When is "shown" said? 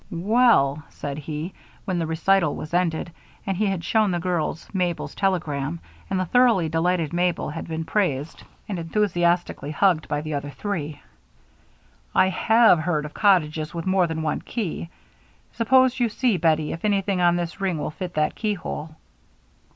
3.83-4.09